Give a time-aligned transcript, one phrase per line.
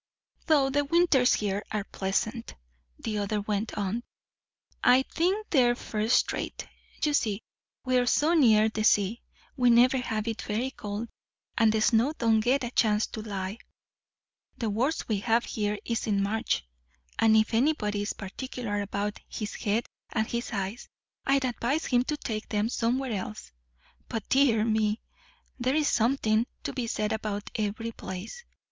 [0.47, 2.55] "Though the winters here are pleasant,"
[2.97, 4.01] the other went on.
[4.83, 6.67] "I think they're first rate.
[7.03, 7.43] You see,
[7.85, 9.21] we're so near the sea,
[9.55, 11.07] we never have it very cold;
[11.55, 13.59] and the snow don't get a chance to lie.
[14.57, 16.65] The worst we have here is in March;
[17.19, 20.87] and if anybody is particular about his head and his eyes,
[21.27, 23.51] I'd advise him to take 'em somewheres else;
[24.09, 24.99] but, dear me!
[25.59, 28.43] there's somethin' to be said about every place.